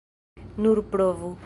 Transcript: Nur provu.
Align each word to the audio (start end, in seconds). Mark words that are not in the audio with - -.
Nur 0.57 0.83
provu. 0.95 1.35